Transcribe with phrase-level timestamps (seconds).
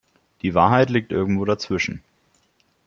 [0.41, 2.01] Die Wahrheit liegt irgendwo dazwischen.